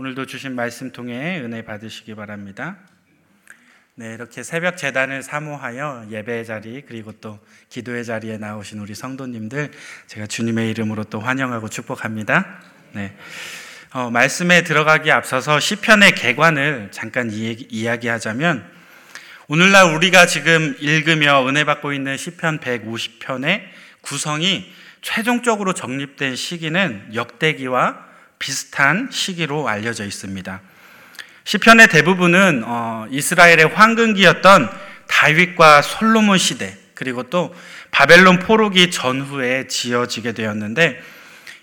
오늘도 0.00 0.24
주신 0.24 0.54
말씀 0.54 0.92
통해 0.92 1.38
은혜 1.40 1.62
받으시기 1.62 2.14
바랍니다. 2.14 2.78
네, 3.96 4.14
이렇게 4.14 4.42
새벽 4.42 4.78
재단을 4.78 5.22
사모하여 5.22 6.06
예배의 6.10 6.46
자리 6.46 6.82
그리고 6.88 7.12
또 7.12 7.38
기도의 7.68 8.06
자리에 8.06 8.38
나오신 8.38 8.78
우리 8.78 8.94
성도님들 8.94 9.70
제가 10.06 10.26
주님의 10.26 10.70
이름으로 10.70 11.04
또 11.04 11.20
환영하고 11.20 11.68
축복합니다. 11.68 12.62
네. 12.92 13.14
어, 13.92 14.08
말씀에 14.08 14.64
들어가기 14.64 15.12
앞서서 15.12 15.60
시편의 15.60 16.12
개관을 16.12 16.88
잠깐 16.92 17.30
이야기 17.30 18.08
하자면 18.08 18.66
오늘날 19.48 19.94
우리가 19.94 20.24
지금 20.24 20.74
읽으며 20.80 21.46
은혜 21.46 21.64
받고 21.64 21.92
있는 21.92 22.16
시편 22.16 22.60
150편의 22.60 23.64
구성이 24.00 24.72
최종적으로 25.02 25.74
정립된 25.74 26.36
시기는 26.36 27.10
역대기와 27.12 28.09
비슷한 28.40 29.10
시기로 29.12 29.68
알려져 29.68 30.04
있습니다. 30.04 30.60
시편의 31.44 31.88
대부분은 31.88 32.62
어, 32.64 33.06
이스라엘의 33.10 33.66
황금기였던 33.68 34.68
다윗과 35.06 35.82
솔로몬 35.82 36.38
시대 36.38 36.76
그리고 36.94 37.24
또 37.24 37.54
바벨론 37.90 38.38
포로기 38.38 38.90
전후에 38.90 39.66
지어지게 39.68 40.32
되었는데 40.32 41.00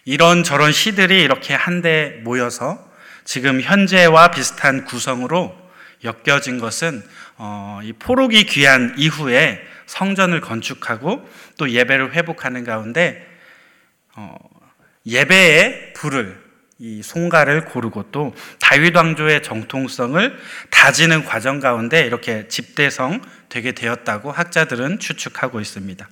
이런 0.05 0.43
저런 0.43 0.71
시들이 0.71 1.21
이렇게 1.21 1.53
한데 1.53 2.21
모여서 2.23 2.85
지금 3.25 3.59
현재와 3.59 4.31
비슷한 4.31 4.85
구성으로 4.85 5.55
엮여진 6.03 6.59
것은 6.59 7.03
어, 7.38 7.80
이 7.83 7.91
포로기 7.94 8.45
귀한 8.45 8.94
이후에 8.97 9.61
성전을 9.88 10.41
건축하고 10.41 11.27
또 11.57 11.69
예배를 11.71 12.13
회복하는 12.13 12.63
가운데 12.63 13.25
어, 14.16 14.38
예배의 15.05 15.94
불을 15.94 16.46
이 16.80 17.02
송가를 17.02 17.66
고르고 17.66 18.12
또 18.12 18.36
다윗 18.59 18.95
왕조의 18.95 19.41
정통성을 19.41 20.38
다지는 20.70 21.26
과정 21.26 21.59
가운데 21.59 22.02
이렇게 22.02 22.47
집대성 22.47 23.22
되게 23.50 23.72
되었다고 23.72 24.31
학자들은 24.31 25.00
추측하고 25.00 25.59
있습니다. 25.59 26.08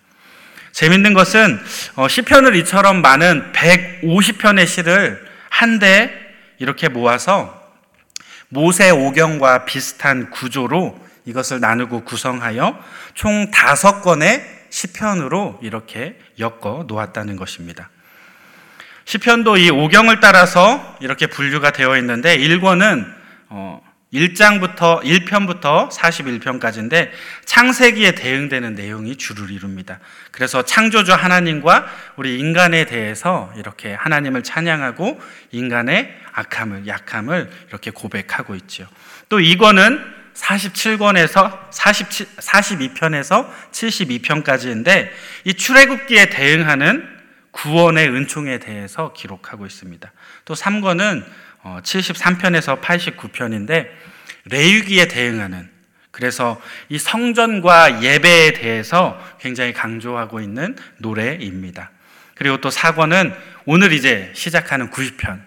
재밌는 0.71 1.13
것은 1.13 1.59
어, 1.95 2.07
시편을 2.07 2.55
이처럼 2.57 3.01
많은 3.01 3.53
150편의 3.53 4.65
시를 4.67 5.23
한데 5.49 6.11
이렇게 6.57 6.89
모아서 6.89 7.63
모세 8.49 8.89
오경과 8.89 9.65
비슷한 9.65 10.31
구조로 10.31 10.99
이것을 11.25 11.59
나누고 11.59 12.05
구성하여 12.05 12.77
총 13.13 13.51
다섯 13.51 14.01
권의 14.01 14.43
시편으로 14.69 15.59
이렇게 15.61 16.19
엮어 16.39 16.85
놓았다는 16.87 17.35
것입니다. 17.35 17.89
시편도 19.05 19.57
이 19.57 19.69
오경을 19.69 20.19
따라서 20.19 20.97
이렇게 20.99 21.27
분류가 21.27 21.71
되어 21.71 21.97
있는데 21.97 22.37
1권은 22.37 23.05
어 23.49 23.81
1장부터 24.11 25.03
1편부터 25.03 25.91
41편까지인데 25.91 27.09
창세기에 27.45 28.15
대응되는 28.15 28.73
내용이 28.73 29.17
주를 29.17 29.51
이룹니다. 29.51 29.99
그래서 30.31 30.63
창조주 30.63 31.13
하나님과 31.13 31.85
우리 32.15 32.39
인간에 32.39 32.85
대해서 32.85 33.51
이렇게 33.57 33.93
하나님을 33.93 34.43
찬양하고 34.43 35.19
인간의 35.51 36.15
악함을 36.33 36.87
약함을 36.87 37.49
이렇게 37.69 37.91
고백하고 37.91 38.55
있죠. 38.55 38.87
또 39.29 39.39
이권은 39.39 40.15
47권에서 40.33 41.59
47, 41.71 42.27
42편에서 42.37 43.49
72편까지인데 43.71 45.09
이 45.45 45.53
출애굽기에 45.53 46.29
대응하는 46.29 47.14
구원의 47.55 48.09
은총에 48.09 48.59
대해서 48.59 49.13
기록하고 49.13 49.65
있습니다. 49.65 50.11
또 50.43 50.53
3권은 50.53 51.23
73편에서 51.63 52.73
어, 52.73 52.81
89편인데 52.81 53.87
레위기에 54.45 55.07
대응하는 55.07 55.69
그래서 56.11 56.61
이 56.89 56.97
성전과 56.97 58.03
예배에 58.03 58.53
대해서 58.53 59.19
굉장히 59.39 59.73
강조하고 59.73 60.41
있는 60.41 60.75
노래입니다. 60.97 61.91
그리고 62.35 62.57
또 62.57 62.69
4권은 62.69 63.33
오늘 63.65 63.93
이제 63.93 64.31
시작하는 64.35 64.91
90편. 64.91 65.41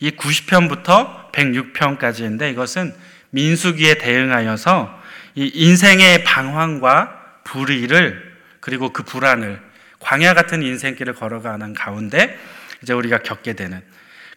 이 0.00 0.10
90편부터 0.10 1.32
106편까지인데 1.32 2.52
이것은 2.52 2.94
민수기에 3.30 3.94
대응하여서 3.94 5.02
이 5.34 5.50
인생의 5.54 6.24
방황과 6.24 7.40
불의를 7.44 8.34
그리고 8.60 8.92
그 8.92 9.02
불안을 9.02 9.60
광야 10.00 10.34
같은 10.34 10.62
인생길을 10.62 11.14
걸어가는 11.14 11.74
가운데 11.74 12.38
이제 12.82 12.92
우리가 12.92 13.18
겪게 13.18 13.54
되는 13.54 13.82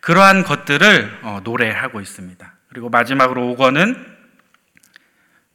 그러한 0.01 0.43
것들을 0.43 1.19
어, 1.23 1.41
노래하고 1.43 2.01
있습니다. 2.01 2.53
그리고 2.69 2.89
마지막으로 2.89 3.55
5권은 3.55 4.17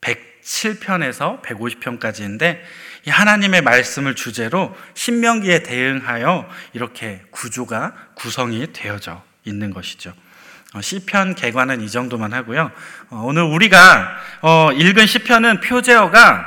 107편에서 0.00 1.42
150편까지인데 1.42 2.60
이 3.06 3.10
하나님의 3.10 3.62
말씀을 3.62 4.14
주제로 4.14 4.76
신명기에 4.94 5.62
대응하여 5.62 6.48
이렇게 6.72 7.22
구조가 7.30 7.94
구성이 8.14 8.72
되어져 8.72 9.22
있는 9.44 9.72
것이죠. 9.72 10.12
어, 10.74 10.80
시편 10.80 11.34
개관은 11.34 11.80
이 11.80 11.90
정도만 11.90 12.32
하고요. 12.32 12.70
어, 13.10 13.22
오늘 13.24 13.42
우리가 13.42 14.16
읽은 14.74 15.06
시편은 15.06 15.60
표제어가 15.60 16.46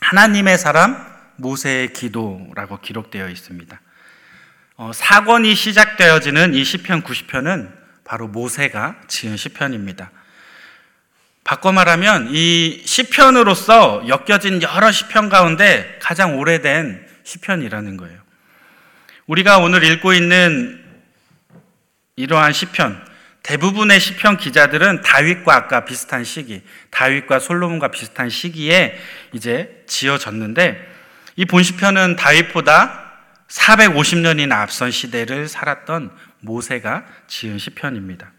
하나님의 0.00 0.58
사람, 0.58 1.11
모세의 1.42 1.92
기도라고 1.92 2.80
기록되어 2.80 3.28
있습니다. 3.28 3.80
어, 4.76 4.92
사권이 4.94 5.54
시작되어지는 5.54 6.54
이 6.54 6.64
시편 6.64 7.02
90편은 7.02 7.70
바로 8.04 8.28
모세가 8.28 8.96
지은 9.08 9.36
시편입니다. 9.36 10.10
바꿔 11.44 11.72
말하면 11.72 12.28
이 12.30 12.82
시편으로서 12.84 14.04
엮여진 14.08 14.62
여러 14.62 14.90
시편 14.90 15.28
가운데 15.28 15.98
가장 16.00 16.38
오래된 16.38 17.06
시편이라는 17.24 17.96
거예요. 17.96 18.20
우리가 19.26 19.58
오늘 19.58 19.82
읽고 19.84 20.14
있는 20.14 20.82
이러한 22.16 22.52
시편 22.52 23.12
대부분의 23.42 23.98
시편 23.98 24.36
기자들은 24.36 25.02
다윗과 25.02 25.54
아까 25.54 25.84
비슷한 25.84 26.22
시기, 26.22 26.62
다윗과 26.90 27.40
솔로몬과 27.40 27.88
비슷한 27.88 28.30
시기에 28.30 28.96
이제 29.32 29.82
지어졌는데 29.88 30.91
이 31.36 31.44
본시편은 31.44 32.16
다윗보다 32.16 33.00
450년이나 33.48 34.52
앞선 34.52 34.90
시대를 34.90 35.48
살았던 35.48 36.10
모세가 36.40 37.04
지은 37.28 37.58
시편입니다. 37.58 38.32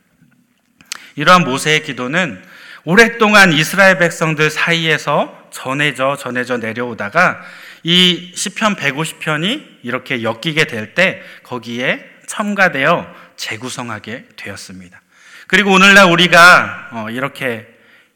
이러한 1.16 1.44
모세의 1.44 1.84
기도는 1.84 2.44
오랫동안 2.86 3.54
이스라엘 3.54 3.98
백성들 3.98 4.50
사이에서 4.50 5.50
전해져 5.52 6.18
전해져 6.18 6.58
내려오다가 6.58 7.42
이 7.84 8.32
시편 8.36 8.76
150편이 8.76 9.80
이렇게 9.84 10.24
엮이게 10.24 10.66
될 10.66 10.96
때 10.96 11.22
거기에 11.44 12.10
첨가되어 12.28 13.08
재구성하게 13.36 14.26
되었습니다. 14.36 15.02
그리고 15.48 15.72
오늘날 15.72 16.10
우리가 16.10 16.90
어, 16.92 17.10
이렇게 17.10 17.68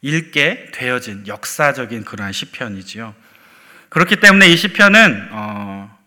읽게 0.01 0.71
되어진 0.73 1.27
역사적인 1.27 2.03
그러한 2.05 2.33
시편이지요. 2.33 3.13
그렇기 3.89 4.17
때문에 4.17 4.47
이 4.49 4.57
시편은 4.57 5.29
어, 5.31 5.97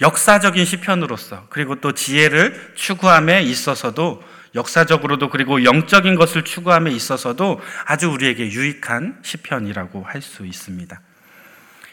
역사적인 0.00 0.64
시편으로서 0.64 1.46
그리고 1.50 1.80
또 1.80 1.92
지혜를 1.92 2.72
추구함에 2.74 3.42
있어서도 3.42 4.22
역사적으로도 4.54 5.28
그리고 5.28 5.62
영적인 5.62 6.16
것을 6.16 6.42
추구함에 6.42 6.90
있어서도 6.90 7.60
아주 7.86 8.10
우리에게 8.10 8.50
유익한 8.50 9.20
시편이라고 9.22 10.02
할 10.04 10.22
수 10.22 10.44
있습니다. 10.44 11.00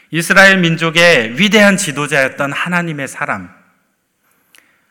이스라엘 0.09 0.57
민족의 0.59 1.37
위대한 1.37 1.75
지도자였던 1.75 2.53
하나님의 2.53 3.07
사람, 3.07 3.49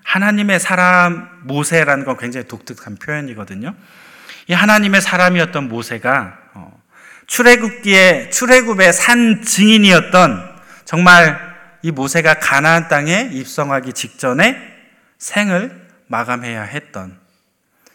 하나님의 0.05 0.61
사람 0.61 1.29
모세라는 1.45 2.05
건 2.05 2.17
굉장히 2.19 2.47
독특한 2.47 2.97
표현이거든요. 2.97 3.75
이 4.49 4.53
하나님의 4.53 5.01
사람이었던 5.01 5.69
모세가 5.69 6.39
어, 6.39 6.46
출애굽기에 7.27 8.31
출애굽의 8.31 8.93
산 8.93 9.43
증인이었던 9.43 10.57
정말 10.85 11.57
이 11.83 11.91
모세가 11.91 12.35
가나안 12.41 12.89
땅에 12.89 13.29
입성하기 13.33 13.93
직전에 13.93 14.57
생을 15.19 15.87
마감해야 16.07 16.63
했던 16.63 17.19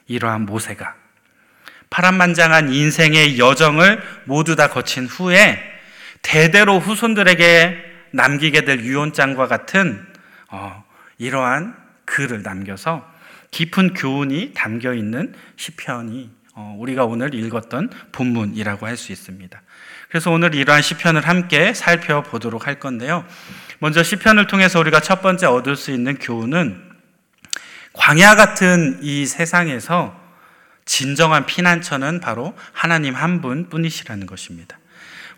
이러한 0.07 0.45
모세가 0.45 0.95
파란만장한 1.89 2.74
인생의 2.74 3.38
여정을 3.38 4.01
모두 4.25 4.56
다 4.56 4.69
거친 4.69 5.06
후에 5.07 5.60
대대로 6.22 6.80
후손들에게 6.80 7.92
남기게 8.12 8.62
될 8.62 8.81
유언장과 8.81 9.48
같은 9.48 10.06
어, 10.50 10.84
이러한 11.18 11.75
글을 12.06 12.44
남겨서 12.44 13.10
깊은 13.51 13.94
교훈이 13.94 14.54
담겨 14.54 14.94
있는 14.94 15.34
시편이 15.57 16.30
어, 16.30 16.40
우리가 16.78 17.06
오늘 17.06 17.34
읽었던 17.34 17.90
본문이라고 18.12 18.88
할 18.88 18.98
수 18.98 19.12
있습니다. 19.12 19.62
그래서 20.10 20.30
오늘 20.31 20.54
이러한 20.56 20.81
시편을 20.81 21.28
함께 21.28 21.74
살펴보도록 21.74 22.68
할 22.68 22.80
건데요. 22.80 23.25
먼저 23.80 24.04
시편을 24.04 24.48
통해서 24.48 24.80
우리가 24.80 25.00
첫 25.00 25.22
번째 25.22 25.48
얻을 25.48 25.75
수 25.75 25.92
있는 25.92 26.18
교훈은 26.19 26.81
광야 27.94 28.36
같은 28.36 29.00
이 29.02 29.25
세상에서 29.25 30.19
진정한 30.86 31.46
피난처는 31.46 32.19
바로 32.19 32.54
하나님 32.74 33.16
한 33.16 33.42
분 33.42 33.69
뿐이시라는 33.69 34.25
것입니다. 34.28 34.78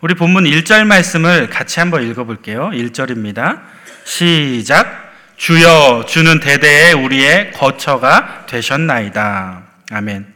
우리 0.00 0.14
본문 0.14 0.44
1절 0.44 0.84
말씀을 0.86 1.48
같이 1.48 1.80
한번 1.80 2.02
읽어 2.08 2.24
볼게요. 2.24 2.70
1절입니다. 2.72 3.62
시작. 4.04 5.12
주여, 5.36 6.04
주는 6.06 6.38
대대에 6.40 6.92
우리의 6.92 7.52
거처가 7.52 8.46
되셨나이다. 8.46 9.62
아멘. 9.92 10.33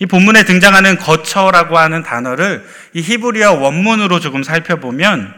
이 0.00 0.06
본문에 0.06 0.44
등장하는 0.44 0.96
거처라고 0.96 1.78
하는 1.78 2.02
단어를 2.02 2.66
이 2.94 3.02
히브리어 3.02 3.52
원문으로 3.52 4.18
조금 4.18 4.42
살펴보면 4.42 5.34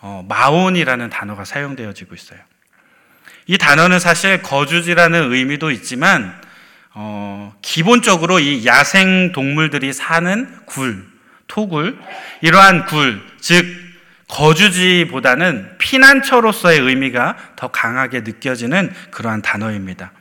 어, 0.00 0.24
마온이라는 0.28 1.10
단어가 1.10 1.44
사용되어지고 1.44 2.14
있어요. 2.14 2.38
이 3.46 3.58
단어는 3.58 3.98
사실 3.98 4.42
거주지라는 4.42 5.32
의미도 5.32 5.72
있지만 5.72 6.40
어, 6.94 7.52
기본적으로 7.62 8.38
이 8.38 8.64
야생 8.64 9.32
동물들이 9.32 9.92
사는 9.92 10.56
굴, 10.66 11.04
토굴, 11.48 11.98
이러한 12.42 12.86
굴, 12.86 13.20
즉 13.40 13.66
거주지보다는 14.28 15.78
피난처로서의 15.78 16.78
의미가 16.80 17.36
더 17.56 17.68
강하게 17.68 18.20
느껴지는 18.20 18.92
그러한 19.10 19.42
단어입니다. 19.42 20.12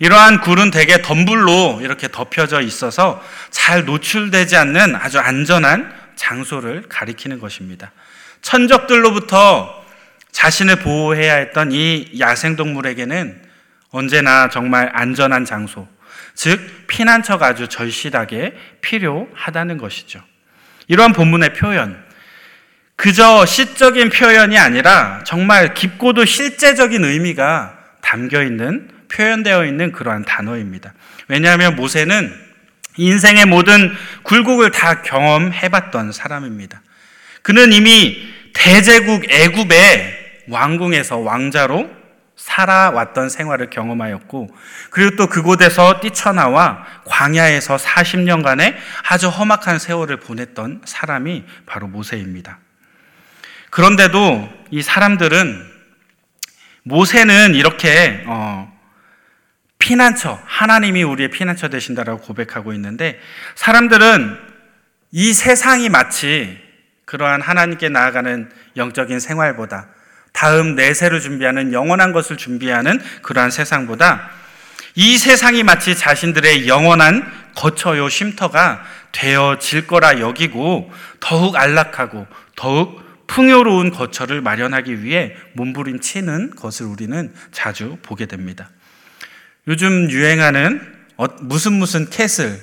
이러한 0.00 0.40
굴은 0.40 0.70
대개 0.70 1.00
덤불로 1.02 1.80
이렇게 1.82 2.08
덮여져 2.08 2.60
있어서 2.62 3.22
잘 3.50 3.84
노출되지 3.84 4.56
않는 4.56 4.96
아주 4.96 5.18
안전한 5.18 5.92
장소를 6.16 6.84
가리키는 6.88 7.38
것입니다. 7.40 7.92
천적들로부터 8.42 9.84
자신을 10.32 10.76
보호해야 10.76 11.36
했던 11.36 11.70
이 11.72 12.10
야생동물에게는 12.18 13.42
언제나 13.90 14.48
정말 14.48 14.90
안전한 14.92 15.44
장소, 15.44 15.86
즉, 16.34 16.86
피난처가 16.88 17.46
아주 17.46 17.68
절실하게 17.68 18.56
필요하다는 18.80 19.78
것이죠. 19.78 20.20
이러한 20.88 21.12
본문의 21.12 21.54
표현, 21.54 22.02
그저 22.96 23.46
시적인 23.46 24.10
표현이 24.10 24.58
아니라 24.58 25.22
정말 25.24 25.74
깊고도 25.74 26.24
실제적인 26.24 27.04
의미가 27.04 27.78
담겨 28.00 28.42
있는, 28.42 28.90
표현되어 29.14 29.64
있는 29.64 29.92
그러한 29.92 30.24
단어입니다. 30.24 30.92
왜냐하면 31.28 31.76
모세는 31.76 32.32
인생의 32.96 33.46
모든 33.46 33.92
굴곡을 34.22 34.70
다 34.70 35.02
경험해 35.02 35.68
봤던 35.68 36.12
사람입니다. 36.12 36.82
그는 37.42 37.72
이미 37.72 38.16
대제국 38.52 39.30
애굽의 39.30 40.44
왕궁에서 40.48 41.18
왕자로 41.18 41.90
살아왔던 42.36 43.28
생활을 43.28 43.70
경험하였고, 43.70 44.48
그리고 44.90 45.16
또 45.16 45.26
그곳에서 45.28 46.00
뛰쳐나와 46.00 46.84
광야에서 47.06 47.76
40년간의 47.76 48.74
아주 49.08 49.28
험악한 49.28 49.78
세월을 49.78 50.18
보냈던 50.18 50.82
사람이 50.84 51.44
바로 51.66 51.86
모세입니다. 51.86 52.58
그런데도 53.70 54.48
이 54.70 54.82
사람들은 54.82 55.74
모세는 56.82 57.54
이렇게 57.54 58.24
어, 58.26 58.73
피난처, 59.84 60.40
하나님이 60.46 61.02
우리의 61.02 61.28
피난처 61.28 61.68
되신다라고 61.68 62.22
고백하고 62.22 62.72
있는데 62.72 63.20
사람들은 63.54 64.34
이 65.12 65.34
세상이 65.34 65.90
마치 65.90 66.58
그러한 67.04 67.42
하나님께 67.42 67.90
나아가는 67.90 68.48
영적인 68.78 69.20
생활보다 69.20 69.88
다음 70.32 70.74
내세를 70.74 71.20
준비하는 71.20 71.74
영원한 71.74 72.12
것을 72.12 72.38
준비하는 72.38 72.98
그러한 73.20 73.50
세상보다 73.50 74.30
이 74.94 75.18
세상이 75.18 75.64
마치 75.64 75.94
자신들의 75.94 76.66
영원한 76.66 77.30
거처요 77.54 78.08
쉼터가 78.08 78.82
되어질 79.12 79.86
거라 79.86 80.18
여기고 80.18 80.90
더욱 81.20 81.56
안락하고 81.56 82.26
더욱 82.56 83.26
풍요로운 83.26 83.90
거처를 83.90 84.40
마련하기 84.40 85.02
위해 85.02 85.36
몸부림치는 85.52 86.56
것을 86.56 86.86
우리는 86.86 87.34
자주 87.52 87.98
보게 88.02 88.24
됩니다. 88.24 88.70
요즘 89.66 90.10
유행하는 90.10 90.80
어, 91.16 91.26
무슨 91.40 91.74
무슨 91.74 92.10
castle, 92.10 92.60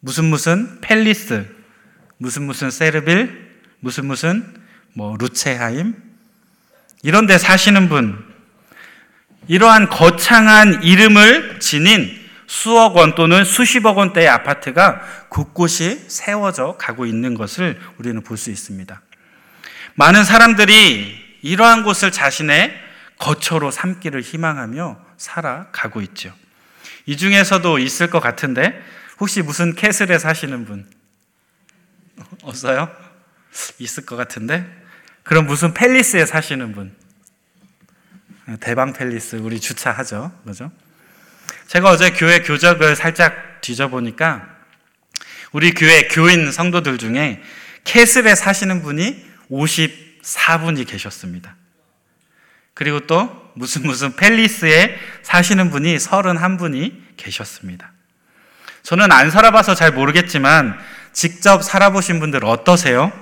무슨 0.00 0.24
무슨 0.26 0.80
palace, 0.80 1.46
무슨 2.18 2.42
무슨 2.42 2.70
세르빌, 2.70 3.50
무슨 3.80 4.06
무슨 4.06 4.54
뭐 4.94 5.16
루체하임 5.18 5.94
이런 7.02 7.26
데 7.26 7.38
사시는 7.38 7.88
분 7.88 8.16
이러한 9.48 9.88
거창한 9.88 10.82
이름을 10.84 11.58
지닌 11.58 12.08
수억 12.46 12.96
원 12.96 13.14
또는 13.14 13.44
수십억 13.44 13.98
원대의 13.98 14.28
아파트가 14.28 15.00
곳곳이 15.30 16.04
세워져 16.08 16.76
가고 16.78 17.06
있는 17.06 17.34
것을 17.34 17.80
우리는 17.98 18.22
볼 18.22 18.36
수 18.36 18.50
있습니다. 18.50 19.00
많은 19.94 20.24
사람들이 20.24 21.38
이러한 21.42 21.82
곳을 21.82 22.12
자신의 22.12 22.72
거처로 23.18 23.70
삼기를 23.70 24.20
희망하며 24.20 25.11
살아가고 25.22 26.00
있죠. 26.02 26.34
이 27.06 27.16
중에서도 27.16 27.78
있을 27.78 28.10
것 28.10 28.18
같은데 28.18 28.82
혹시 29.20 29.40
무슨 29.40 29.74
캐슬에 29.74 30.18
사시는 30.18 30.64
분 30.64 30.90
없어요? 32.42 32.90
있을 33.78 34.04
것 34.04 34.16
같은데 34.16 34.66
그럼 35.22 35.46
무슨 35.46 35.74
팰리스에 35.74 36.26
사시는 36.26 36.72
분 36.72 36.94
대방 38.60 38.92
팰리스 38.92 39.36
우리 39.36 39.60
주차하죠, 39.60 40.32
그죠? 40.44 40.72
제가 41.68 41.90
어제 41.90 42.10
교회 42.10 42.42
교적을 42.42 42.96
살짝 42.96 43.60
뒤져보니까 43.60 44.48
우리 45.52 45.72
교회 45.72 46.08
교인 46.08 46.50
성도들 46.50 46.98
중에 46.98 47.40
캐슬에 47.84 48.34
사시는 48.34 48.82
분이 48.82 49.24
54분이 49.50 50.88
계셨습니다. 50.88 51.54
그리고 52.74 53.00
또 53.00 53.30
무슨 53.54 53.82
무슨 53.82 54.16
팰리스에 54.16 54.98
사시는 55.22 55.70
분이 55.70 55.96
31분이 55.96 57.16
계셨습니다. 57.16 57.92
저는 58.82 59.12
안 59.12 59.30
살아봐서 59.30 59.74
잘 59.74 59.92
모르겠지만 59.92 60.78
직접 61.12 61.62
살아보신 61.62 62.18
분들 62.20 62.44
어떠세요? 62.44 63.12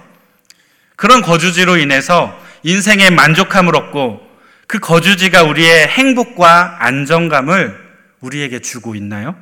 그런 0.97 1.23
거주지로 1.23 1.77
인해서 1.77 2.39
인생의 2.63 3.11
만족함을 3.11 3.75
얻고 3.75 4.29
그 4.67 4.79
거주지가 4.79 5.43
우리의 5.43 5.89
행복과 5.89 6.85
안정감을 6.85 7.91
우리에게 8.21 8.61
주고 8.61 8.95
있나요? 8.95 9.35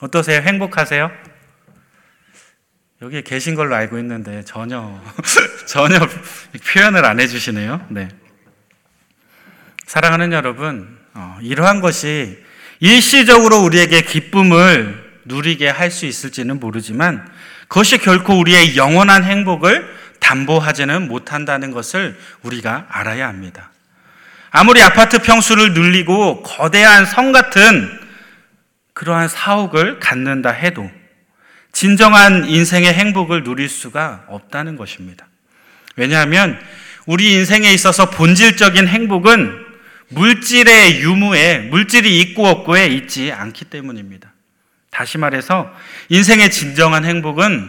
어떠세요? 0.00 0.40
행복하세요? 0.40 1.10
여기에 3.02 3.22
계신 3.22 3.54
걸로 3.54 3.74
알고 3.74 3.98
있는데 3.98 4.42
전혀 4.44 5.00
전혀 5.66 5.98
표현을 6.72 7.04
안 7.04 7.20
해주시네요. 7.20 7.86
네. 7.90 8.08
사랑하는 9.86 10.32
여러분, 10.32 10.98
어, 11.14 11.38
이러한 11.42 11.80
것이 11.80 12.38
일시적으로 12.80 13.62
우리에게 13.62 14.02
기쁨을 14.02 15.04
누리게 15.24 15.68
할 15.68 15.90
수 15.90 16.06
있을지는 16.06 16.60
모르지만 16.60 17.26
그것이 17.68 17.98
결코 17.98 18.38
우리의 18.38 18.76
영원한 18.76 19.24
행복을 19.24 19.88
담보하지는 20.20 21.08
못한다는 21.08 21.70
것을 21.70 22.18
우리가 22.42 22.86
알아야 22.88 23.28
합니다. 23.28 23.70
아무리 24.50 24.82
아파트 24.82 25.18
평수를 25.18 25.74
늘리고 25.74 26.42
거대한 26.42 27.06
성 27.06 27.32
같은 27.32 28.00
그러한 28.92 29.28
사옥을 29.28 29.98
갖는다 29.98 30.50
해도 30.50 30.90
진정한 31.72 32.46
인생의 32.46 32.92
행복을 32.92 33.42
누릴 33.42 33.68
수가 33.68 34.24
없다는 34.28 34.76
것입니다. 34.76 35.26
왜냐하면 35.96 36.58
우리 37.06 37.32
인생에 37.32 37.72
있어서 37.72 38.10
본질적인 38.10 38.86
행복은 38.88 39.63
물질의 40.08 41.00
유무에, 41.00 41.58
물질이 41.70 42.20
있고 42.20 42.46
없고에 42.46 42.86
있지 42.86 43.32
않기 43.32 43.66
때문입니다. 43.66 44.32
다시 44.90 45.18
말해서 45.18 45.72
인생의 46.08 46.50
진정한 46.50 47.04
행복은 47.04 47.68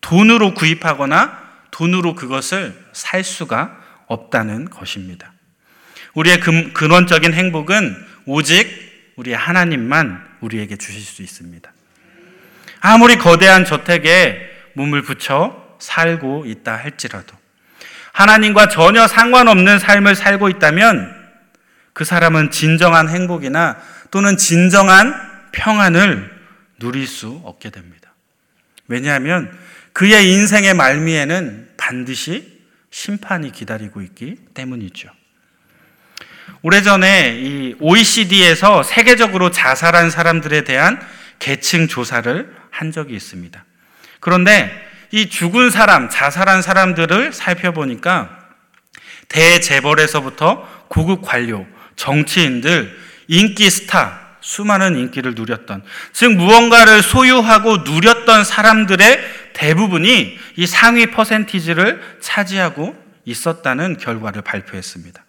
돈으로 0.00 0.54
구입하거나 0.54 1.46
돈으로 1.70 2.14
그것을 2.14 2.74
살 2.92 3.22
수가 3.22 3.76
없다는 4.06 4.70
것입니다. 4.70 5.32
우리의 6.14 6.40
근원적인 6.40 7.34
행복은 7.34 7.94
오직 8.24 9.12
우리 9.16 9.32
하나님만 9.32 10.24
우리에게 10.40 10.76
주실 10.76 11.00
수 11.02 11.22
있습니다. 11.22 11.72
아무리 12.80 13.16
거대한 13.16 13.64
저택에 13.64 14.50
몸을 14.74 15.02
붙여 15.02 15.76
살고 15.78 16.44
있다 16.46 16.76
할지라도 16.76 17.36
하나님과 18.12 18.68
전혀 18.68 19.06
상관없는 19.06 19.78
삶을 19.78 20.14
살고 20.14 20.48
있다면 20.48 21.15
그 21.96 22.04
사람은 22.04 22.50
진정한 22.50 23.08
행복이나 23.08 23.78
또는 24.10 24.36
진정한 24.36 25.14
평안을 25.52 26.30
누릴 26.78 27.06
수 27.06 27.40
없게 27.42 27.70
됩니다. 27.70 28.12
왜냐하면 28.86 29.50
그의 29.94 30.30
인생의 30.30 30.74
말미에는 30.74 31.70
반드시 31.78 32.60
심판이 32.90 33.50
기다리고 33.50 34.02
있기 34.02 34.36
때문이죠. 34.52 35.08
오래전에 36.60 37.38
이 37.40 37.76
OECD에서 37.80 38.82
세계적으로 38.82 39.50
자살한 39.50 40.10
사람들에 40.10 40.64
대한 40.64 41.00
계층 41.38 41.88
조사를 41.88 42.54
한 42.68 42.92
적이 42.92 43.16
있습니다. 43.16 43.64
그런데 44.20 44.70
이 45.12 45.30
죽은 45.30 45.70
사람, 45.70 46.10
자살한 46.10 46.60
사람들을 46.60 47.32
살펴보니까 47.32 48.50
대재벌에서부터 49.28 50.86
고급 50.88 51.22
관료, 51.22 51.66
정치인들, 51.96 52.96
인기 53.28 53.68
스타, 53.70 54.36
수많은 54.40 54.96
인기를 54.96 55.34
누렸던, 55.34 55.82
즉 56.12 56.34
무언가를 56.34 57.02
소유하고 57.02 57.78
누렸던 57.78 58.44
사람들의 58.44 59.52
대부분이 59.54 60.38
이 60.56 60.66
상위 60.66 61.06
퍼센티지를 61.06 62.18
차지하고 62.20 62.96
있었다는 63.24 63.96
결과를 63.96 64.42
발표했습니다. 64.42 65.24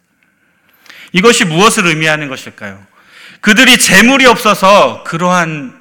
이것이 1.14 1.46
무엇을 1.46 1.88
의미하는 1.88 2.28
것일까요? 2.28 2.86
그들이 3.42 3.78
재물이 3.80 4.26
없어서 4.26 5.04
그러한 5.04 5.80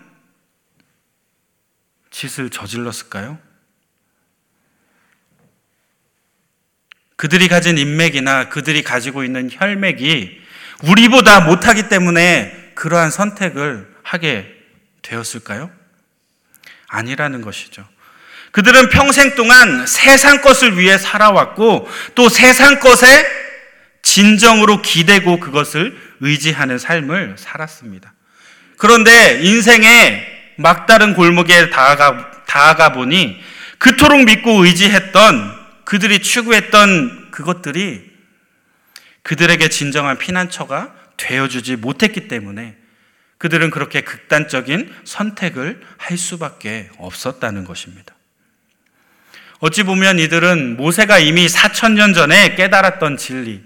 짓을 2.11 2.49
저질렀을까요? 2.49 3.38
그들이 7.16 7.49
가진 7.49 7.76
인맥이나 7.76 8.49
그들이 8.49 8.83
가지고 8.83 9.25
있는 9.25 9.50
혈맥이 9.50 10.46
우리보다 10.83 11.40
못하기 11.40 11.88
때문에 11.88 12.73
그러한 12.75 13.11
선택을 13.11 13.88
하게 14.02 14.47
되었을까요? 15.02 15.71
아니라는 16.88 17.40
것이죠. 17.40 17.87
그들은 18.52 18.88
평생 18.90 19.35
동안 19.35 19.87
세상 19.87 20.40
것을 20.40 20.78
위해 20.78 20.97
살아왔고 20.99 21.88
또 22.14 22.28
세상 22.28 22.80
것에 22.80 23.26
진정으로 24.02 24.83
기대고 24.83 25.40
그것을 25.40 25.99
의지하는 26.21 26.78
삶을 26.78 27.37
살았습니다. 27.38 28.14
그런데 28.78 29.40
인생의 29.42 30.54
막다른 30.56 31.14
골목에 31.14 31.71
다가가, 31.71 32.30
다가가 32.47 32.92
보니 32.92 33.42
그토록 33.78 34.25
믿고 34.25 34.64
의지했던 34.64 35.54
그들이 35.85 36.21
추구했던 36.21 37.30
그것들이 37.30 38.05
그들에게 39.26 39.68
진정한 39.71 40.18
피난처가 40.18 40.95
되어주지 41.16 41.75
못했기 41.76 42.28
때문에 42.28 42.76
그들은 43.38 43.71
그렇게 43.71 44.02
극단적인 44.02 44.95
선택을 45.02 45.80
할 45.97 46.16
수밖에 46.16 46.90
없었다는 46.99 47.64
것입니다. 47.64 48.14
어찌 49.59 49.83
보면 49.83 50.21
이들은 50.21 50.76
모세가 50.76 51.18
이미 51.18 51.49
4천년 51.49 52.14
전에 52.14 52.54
깨달았던 52.54 53.16
진리, 53.16 53.64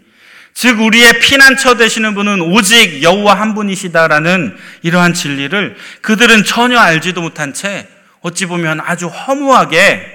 즉 0.54 0.80
우리의 0.80 1.20
피난처 1.20 1.76
되시는 1.76 2.14
분은 2.14 2.40
오직 2.40 3.02
여호와 3.02 3.34
한 3.34 3.54
분이시다라는 3.54 4.56
이러한 4.80 5.12
진리를 5.12 5.76
그들은 6.00 6.44
전혀 6.44 6.78
알지도 6.78 7.20
못한 7.20 7.52
채 7.52 7.86
어찌 8.22 8.46
보면 8.46 8.80
아주 8.80 9.08
허무하게 9.08 10.06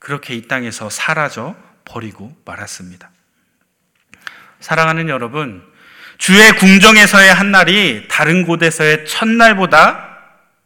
그렇게 0.00 0.34
이 0.34 0.46
땅에서 0.46 0.90
사라져 0.90 1.56
버리고 1.86 2.36
말았습니다. 2.44 3.15
사랑하는 4.66 5.08
여러분, 5.08 5.62
주의 6.18 6.52
궁정에서의 6.56 7.32
한 7.32 7.52
날이 7.52 8.02
다른 8.08 8.44
곳에서의 8.44 9.06
첫날보다 9.06 10.08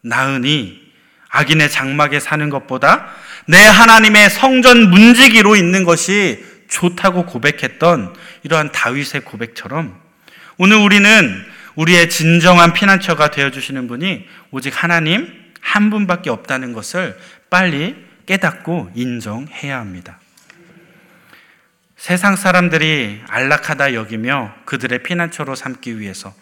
나으니 0.01 0.81
악인의 1.29 1.69
장막에 1.69 2.19
사는 2.19 2.49
것보다 2.49 3.09
내 3.45 3.59
하나님의 3.59 4.31
성전 4.31 4.89
문지기로 4.89 5.55
있는 5.55 5.85
것이 5.85 6.43
좋다고 6.71 7.27
고백했던 7.27 8.15
이러한 8.43 8.73
다윗의 8.73 9.21
고백처럼 9.27 10.01
오늘 10.57 10.79
우리는 10.79 11.45
우리의 11.75 12.09
진정한 12.09 12.73
피난처가 12.73 13.31
되어 13.31 13.51
주시는 13.51 13.87
분이 13.87 14.27
오직 14.51 14.83
하나님 14.83 15.29
한 15.61 15.91
분밖에 15.91 16.31
없다는 16.31 16.73
것을 16.73 17.19
빨리 17.51 17.97
깨닫고 18.25 18.93
인정해야 18.95 19.79
합니다. 19.79 20.19
세상 22.01 22.35
사람들이 22.35 23.21
안락하다 23.29 23.93
여기며 23.93 24.55
그들의 24.65 25.03
피난처로 25.03 25.55
삼기 25.55 26.01
위해서 26.01 26.33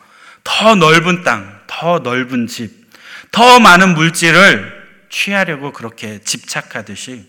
더 0.45 0.77
넓은 0.77 1.25
땅, 1.25 1.59
더 1.67 1.99
넓은 1.99 2.47
집, 2.47 2.87
더 3.33 3.59
많은 3.59 3.95
물질을 3.95 4.73
취하려고 5.11 5.73
그렇게 5.73 6.21
집착하듯이 6.21 7.29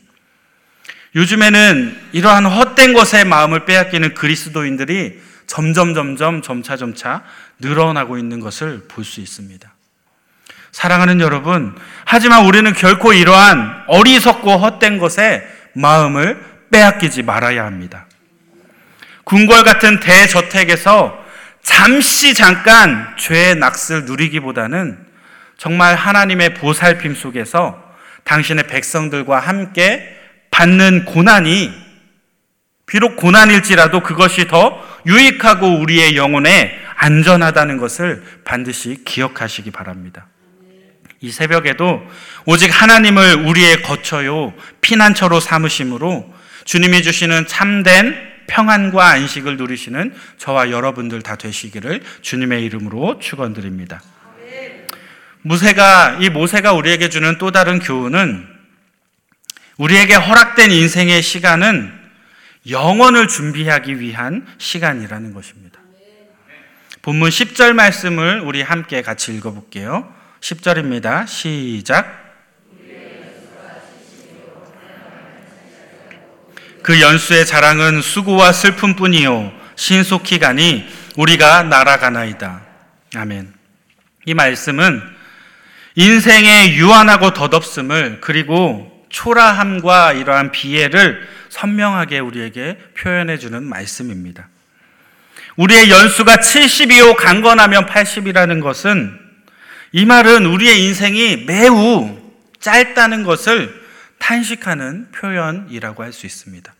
요즘에는 1.16 2.00
이러한 2.12 2.46
헛된 2.46 2.94
것에 2.94 3.24
마음을 3.24 3.66
빼앗기는 3.66 4.14
그리스도인들이 4.14 5.20
점점 5.48 5.96
점점 5.96 6.44
점차 6.44 6.78
점차 6.78 7.24
늘어나고 7.58 8.20
있는 8.20 8.40
것을 8.40 8.84
볼 8.88 9.04
수 9.04 9.22
있습니다. 9.22 9.74
사랑하는 10.72 11.20
여러분, 11.20 11.76
하지만 12.06 12.46
우리는 12.46 12.72
결코 12.74 13.12
이러한 13.12 13.86
어리석고 13.88 14.52
헛된 14.52 15.00
것에 15.00 15.48
마음을 15.74 16.40
빼앗기지 16.70 17.24
말아야 17.24 17.66
합니다. 17.66 18.06
궁궐 19.30 19.64
같은 19.64 20.00
대저택에서 20.00 21.24
잠시 21.62 22.34
잠깐 22.34 23.16
죄의 23.16 23.58
낙을 23.58 24.06
누리기보다는 24.06 24.98
정말 25.56 25.96
하나님의 25.96 26.56
보살핌 26.56 27.16
속에서 27.16 27.80
당신의 28.24 28.66
백성들과 28.66 29.40
함께 29.40 30.18
받는 30.50 31.06
고난이 31.06 31.72
비록 32.88 33.18
고난일지라도 33.18 34.00
그것이 34.02 34.48
더 34.48 34.84
유익하고 35.06 35.80
우리의 35.80 36.16
영혼에 36.16 36.76
안전하다는 36.96 37.78
것을 37.78 38.24
반드시 38.46 39.04
기억하시기 39.06 39.70
바랍니다. 39.70 40.28
이 41.22 41.30
새벽에도 41.30 42.02
오직 42.46 42.70
하나님을 42.70 43.46
우리의 43.46 43.84
거처요 43.84 44.54
피난처로 44.82 45.40
삼으심으로 45.40 46.34
주님이 46.66 47.04
주시는 47.04 47.46
참된 47.46 48.30
평안과 48.50 49.06
안식을 49.12 49.58
누리시는 49.58 50.14
저와 50.38 50.72
여러분들 50.72 51.22
다 51.22 51.36
되시기를 51.36 52.02
주님의 52.22 52.66
이름으로 52.66 53.20
축원드립니다. 53.20 54.02
무세가 55.42 56.18
이 56.20 56.30
모세가 56.30 56.74
우리에게 56.74 57.10
주는 57.10 57.38
또 57.38 57.52
다른 57.52 57.80
교훈은 57.80 58.46
우리에게 59.78 60.16
허락된 60.16 60.72
인생의 60.72 61.22
시간은 61.22 61.94
영원을 62.70 63.28
준비하기 63.30 64.02
위한 64.02 64.46
시간이라는 64.58 65.34
것입니다. 65.34 65.80
본문 67.02 67.30
10절 67.30 67.74
말씀을 67.74 68.42
우리 68.42 68.62
함께 68.62 69.02
같이 69.02 69.34
읽어 69.34 69.52
볼게요. 69.52 70.14
10절입니다. 70.42 71.26
시작. 71.28 72.29
그 76.90 77.02
연수의 77.02 77.46
자랑은 77.46 78.02
수고와 78.02 78.52
슬픔뿐이요 78.52 79.54
신속히 79.76 80.40
가니 80.40 80.88
우리가 81.18 81.62
날아가나이다. 81.62 82.62
아멘. 83.16 83.54
이 84.26 84.34
말씀은 84.34 85.00
인생의 85.94 86.74
유한하고 86.74 87.36
덧없음을 87.36 88.22
그리고 88.22 89.06
초라함과 89.10 90.14
이러한 90.14 90.52
비애를 90.52 91.28
선명하게 91.50 92.18
우리에게 92.18 92.80
표현해 92.98 93.38
주는 93.38 93.62
말씀입니다. 93.62 94.50
우리의 95.58 95.92
연수가 95.92 96.38
70이요 96.38 97.16
강건하면 97.18 97.86
80이라는 97.86 98.64
것은 98.64 99.16
이 99.92 100.06
말은 100.06 100.48
우리의 100.48 100.86
인생이 100.86 101.44
매우 101.46 102.18
짧다는 102.60 103.24
것을 103.26 103.80
탄식하는 104.18 105.12
표현이라고 105.12 106.02
할 106.02 106.14
수 106.14 106.26
있습니다. 106.26 106.74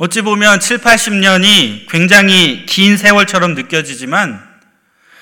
어찌 0.00 0.22
보면 0.22 0.60
7, 0.60 0.78
80년이 0.78 1.86
굉장히 1.90 2.64
긴 2.64 2.96
세월처럼 2.96 3.52
느껴지지만 3.52 4.42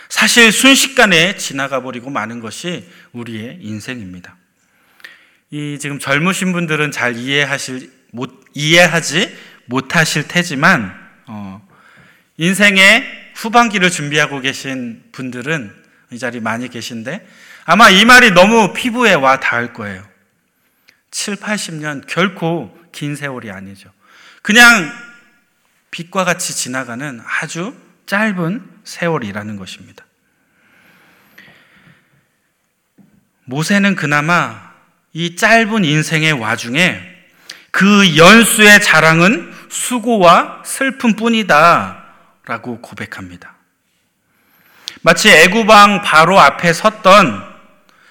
사실 0.08 0.52
순식간에 0.52 1.34
지나가 1.34 1.82
버리고 1.82 2.10
마는 2.10 2.38
것이 2.38 2.88
우리의 3.10 3.58
인생입니다. 3.60 4.36
이 5.50 5.78
지금 5.80 5.98
젊으신 5.98 6.52
분들은 6.52 6.92
잘 6.92 7.16
이해하실 7.16 7.90
못 8.12 8.44
이해하지 8.54 9.36
못하실 9.64 10.28
테지만 10.28 10.94
어, 11.26 11.60
인생의 12.36 13.32
후반기를 13.34 13.90
준비하고 13.90 14.40
계신 14.40 15.02
분들은 15.10 15.74
이 16.12 16.20
자리 16.20 16.38
많이 16.38 16.68
계신데 16.68 17.26
아마 17.64 17.90
이 17.90 18.04
말이 18.04 18.30
너무 18.30 18.72
피부에 18.72 19.14
와 19.14 19.40
닿을 19.40 19.72
거예요. 19.72 20.06
7, 21.10 21.34
80년 21.34 22.06
결코 22.06 22.78
긴 22.92 23.16
세월이 23.16 23.50
아니죠. 23.50 23.90
그냥 24.48 24.90
빛과 25.90 26.24
같이 26.24 26.56
지나가는 26.56 27.20
아주 27.42 27.76
짧은 28.06 28.66
세월이라는 28.82 29.56
것입니다. 29.58 30.06
모세는 33.44 33.94
그나마 33.94 34.72
이 35.12 35.36
짧은 35.36 35.84
인생의 35.84 36.32
와중에 36.32 36.98
그 37.70 38.16
연수의 38.16 38.80
자랑은 38.80 39.52
수고와 39.68 40.62
슬픔 40.64 41.12
뿐이다 41.12 42.04
라고 42.46 42.80
고백합니다. 42.80 43.54
마치 45.02 45.28
애구방 45.28 46.00
바로 46.00 46.40
앞에 46.40 46.72
섰던 46.72 47.44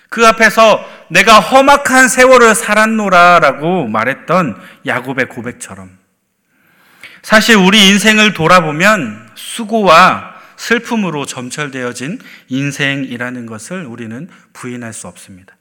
그 0.09 0.27
앞에서 0.27 0.87
내가 1.09 1.39
험악한 1.39 2.07
세월을 2.07 2.53
살았노라 2.53 3.39
라고 3.39 3.87
말했던 3.87 4.61
야곱의 4.85 5.29
고백처럼 5.29 5.96
사실 7.27 7.57
우리 7.57 7.89
인생을 7.89 8.33
돌아보면 8.33 9.31
수고와 9.35 10.33
슬픔으로 10.55 11.25
점철되어진 11.25 12.19
인생이라는 12.47 13.45
것을 13.45 13.83
우리는 13.85 14.29
부인할 14.53 14.93
수 14.93 15.09
없습니다. 15.09 15.53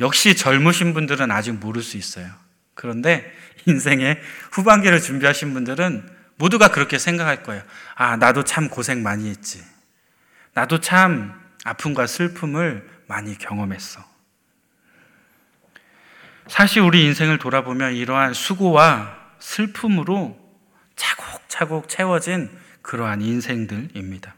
역시 0.00 0.34
젊으신 0.34 0.94
분들은 0.94 1.30
아직 1.30 1.52
모를 1.52 1.82
수 1.82 1.98
있어요. 1.98 2.26
그런데 2.72 3.30
인생의 3.66 4.18
후반기를 4.52 4.98
준비하신 5.02 5.52
분들은 5.52 6.08
모두가 6.36 6.68
그렇게 6.68 6.96
생각할 6.98 7.42
거예요. 7.42 7.62
아, 7.96 8.16
나도 8.16 8.44
참 8.44 8.70
고생 8.70 9.02
많이 9.02 9.28
했지. 9.28 9.62
나도 10.54 10.80
참 10.80 11.38
아픔과 11.64 12.06
슬픔을 12.06 12.88
많이 13.08 13.36
경험했어. 13.36 14.02
사실 16.46 16.80
우리 16.80 17.04
인생을 17.04 17.36
돌아보면 17.36 17.92
이러한 17.92 18.32
수고와 18.32 19.18
슬픔으로 19.38 20.43
차곡차곡 20.96 21.88
채워진 21.88 22.50
그러한 22.82 23.22
인생들입니다. 23.22 24.34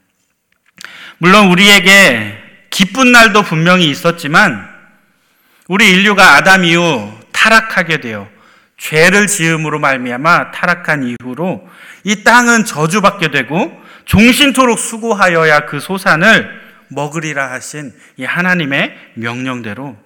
물론 1.19 1.51
우리에게 1.51 2.43
기쁜 2.71 3.13
날도 3.13 3.43
분명히 3.43 3.89
있었지만 3.91 4.69
우리 5.69 5.91
인류가 5.91 6.37
아담 6.37 6.65
이후 6.65 7.13
타락하게 7.33 8.01
되어 8.01 8.29
죄를 8.77 9.27
지음으로 9.27 9.79
말미암아 9.79 10.53
타락한 10.53 11.17
이후로 11.23 11.67
이 12.05 12.23
땅은 12.23 12.65
저주받게 12.67 13.31
되고 13.31 13.73
종신토록 14.05 14.79
수고하여야 14.79 15.67
그 15.67 15.81
소산을 15.81 16.67
먹으리라 16.89 17.51
하신 17.53 17.93
이 18.17 18.25
하나님의 18.25 18.97
명령대로 19.15 19.97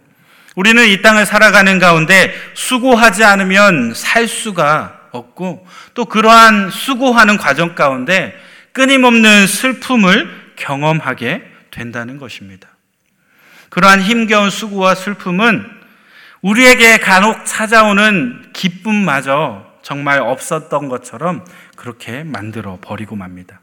우리는 0.57 0.87
이 0.87 1.03
땅을 1.03 1.27
살아가는 1.27 1.79
가운데 1.79 2.33
수고하지 2.55 3.25
않으면 3.25 3.93
살 3.95 4.27
수가 4.27 5.00
없고 5.13 5.67
또 5.95 6.05
그러한 6.05 6.71
수고하는 6.71 7.37
과정 7.37 7.75
가운데 7.75 8.35
끊임없는 8.73 9.47
슬픔을 9.47 10.55
경험하게 10.57 11.43
된다는 11.71 12.19
것입니다. 12.19 12.69
그러한 13.71 14.03
힘겨운 14.03 14.51
수고와 14.51 14.95
슬픔은 14.95 15.65
우리에게 16.43 16.99
간혹 16.99 17.45
찾아오는 17.45 18.51
기쁨마저 18.53 19.67
정말 19.83 20.21
없었던 20.21 20.89
것처럼 20.89 21.45
그렇게 21.77 22.23
만들어 22.25 22.79
버리고 22.81 23.17
맙니다. 23.17 23.61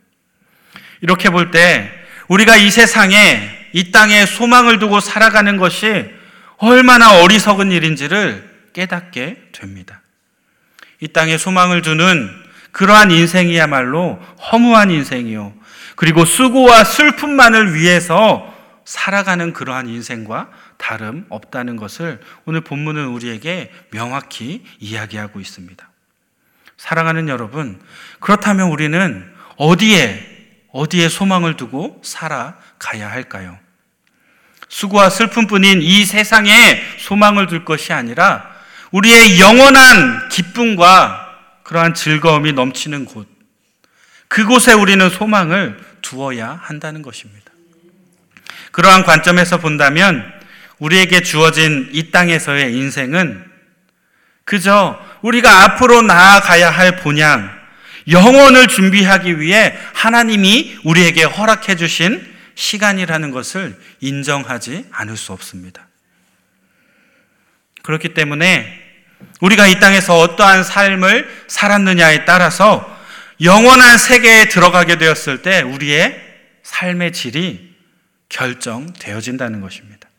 이렇게 1.02 1.30
볼 1.30 1.52
때 1.52 1.92
우리가 2.28 2.58
이 2.58 2.70
세상에 2.72 3.50
이 3.74 3.92
땅에 3.92 4.26
소망을 4.26 4.80
두고 4.80 5.00
살아가는 5.00 5.58
것이 5.58 6.10
얼마나 6.58 7.22
어리석은 7.22 7.72
일인지를 7.72 8.70
깨닫게 8.74 9.50
됩니다. 9.52 10.02
이 11.00 11.08
땅에 11.08 11.38
소망을 11.38 11.82
두는 11.82 12.30
그러한 12.72 13.12
인생이야말로 13.12 14.20
허무한 14.52 14.92
인생이요. 14.92 15.54
그리고 15.96 16.26
수고와 16.26 16.84
슬픔만을 16.84 17.74
위해서 17.74 18.54
살아가는 18.86 19.52
그러한 19.52 19.90
인생과 19.90 20.50
다름 20.78 21.26
없다는 21.30 21.76
것을 21.76 22.22
오늘 22.46 22.62
본문은 22.62 23.08
우리에게 23.08 23.72
명확히 23.92 24.64
이야기하고 24.80 25.40
있습니다. 25.40 25.90
사랑하는 26.78 27.28
여러분, 27.28 27.82
그렇다면 28.20 28.70
우리는 28.70 29.28
어디에, 29.58 30.26
어디에 30.72 31.10
소망을 31.10 31.58
두고 31.58 32.02
살아가야 32.04 33.10
할까요? 33.10 33.58
수고와 34.70 35.10
슬픔뿐인 35.10 35.82
이 35.82 36.06
세상에 36.06 36.82
소망을 37.00 37.48
둘 37.48 37.66
것이 37.66 37.94
아니라 37.94 38.57
우리의 38.92 39.40
영원한 39.40 40.30
기쁨과 40.30 41.28
그러한 41.64 41.94
즐거움이 41.94 42.54
넘치는 42.54 43.06
곳, 43.06 43.28
그곳에 44.28 44.74
우리는 44.74 45.10
소망을 45.10 45.78
두어야 46.02 46.60
한다는 46.62 47.02
것입니다. 47.02 47.52
그러한 48.72 49.04
관점에서 49.04 49.58
본다면 49.58 50.24
우리에게 50.80 51.22
주어진 51.22 51.90
이 51.92 52.12
땅에서의 52.12 52.74
인생은 52.74 53.44
그저 54.44 54.98
우리가 55.22 55.64
앞으로 55.64 56.04
나아가야 56.04 56.70
할 56.70 56.98
본향, 56.98 57.50
영혼을 58.10 58.68
준비하기 58.68 59.42
위해 59.42 59.78
하나님이 59.94 60.80
우리에게 60.86 61.24
허락해 61.24 61.76
주신 61.76 62.36
시간이라는 62.56 63.32
것을 63.32 63.78
인정하지 64.00 64.86
않을 64.92 65.18
수 65.18 65.34
없습니다. 65.34 65.87
그렇기 67.88 68.10
때문에 68.10 68.68
우리가 69.40 69.66
이 69.66 69.80
땅에서 69.80 70.20
어떠한 70.20 70.66
삶을 70.66 71.46
살았느냐에 71.48 72.26
따라서 72.26 72.86
영원한 73.42 73.98
세계에 73.98 74.50
들어가게 74.50 74.98
되었을 74.98 75.42
때 75.42 75.62
우리의 75.62 76.22
삶의 76.64 77.14
질이 77.14 77.74
결정되어진다는 78.28 79.62
것입니다. 79.62 80.10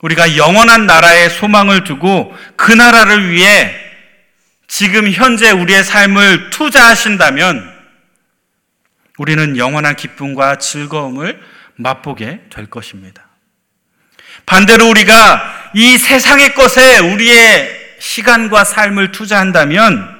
우리가 0.00 0.36
영원한 0.36 0.86
나라에 0.86 1.28
소망을 1.28 1.82
두고 1.82 2.32
그 2.54 2.70
나라를 2.70 3.32
위해 3.32 3.74
지금 4.68 5.10
현재 5.10 5.50
우리의 5.50 5.82
삶을 5.82 6.50
투자하신다면 6.50 7.68
우리는 9.18 9.56
영원한 9.56 9.96
기쁨과 9.96 10.58
즐거움을 10.58 11.42
맛보게 11.74 12.42
될 12.48 12.66
것입니다. 12.66 13.25
반대로 14.44 14.88
우리가 14.90 15.70
이 15.74 15.96
세상의 15.96 16.54
것에 16.54 16.98
우리의 16.98 17.96
시간과 17.98 18.64
삶을 18.64 19.12
투자한다면 19.12 20.16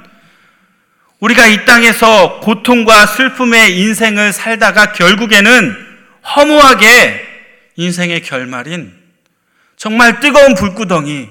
우리가 1.21 1.47
이 1.47 1.65
땅에서 1.65 2.41
고통과 2.41 3.07
슬픔의 3.07 3.79
인생을 3.79 4.33
살다가 4.33 4.93
결국에는 4.93 5.75
허무하게 6.37 7.27
인생의 7.77 8.23
결말인 8.23 8.93
정말 9.77 10.21
뜨거운 10.21 10.55
불구덩이 10.55 11.29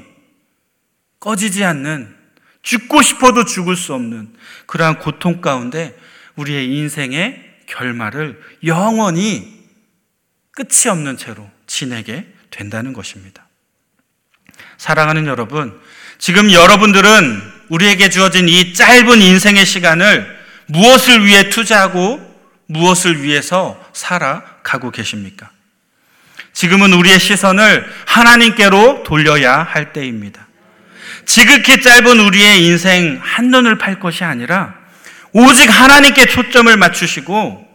꺼지지 1.19 1.63
않는 1.63 2.15
죽고 2.61 3.01
싶어도 3.01 3.45
죽을 3.45 3.75
수 3.75 3.93
없는 3.93 4.33
그러한 4.65 4.99
고통 4.99 5.41
가운데 5.41 5.95
우리의 6.35 6.67
인생의 6.67 7.43
결말을 7.67 8.41
영원히 8.65 9.55
끝이 10.51 10.89
없는 10.89 11.17
채로 11.17 11.49
지내게 11.67 12.34
된다는 12.51 12.93
것입니다. 12.93 13.47
사랑하는 14.77 15.27
여러분, 15.27 15.79
지금 16.17 16.51
여러분들은 16.51 17.41
우리에게 17.69 18.09
주어진 18.09 18.47
이 18.47 18.73
짧은 18.73 19.21
인생의 19.21 19.65
시간을 19.65 20.45
무엇을 20.67 21.25
위해 21.25 21.49
투자하고 21.49 22.35
무엇을 22.67 23.23
위해서 23.23 23.79
살아가고 23.93 24.91
계십니까? 24.91 25.49
지금은 26.53 26.93
우리의 26.93 27.19
시선을 27.19 27.85
하나님께로 28.05 29.03
돌려야 29.03 29.61
할 29.61 29.93
때입니다. 29.93 30.47
지극히 31.25 31.81
짧은 31.81 32.19
우리의 32.19 32.65
인생 32.65 33.19
한눈을 33.21 33.77
팔 33.77 33.99
것이 33.99 34.23
아니라 34.23 34.73
오직 35.33 35.69
하나님께 35.69 36.27
초점을 36.27 36.75
맞추시고 36.77 37.65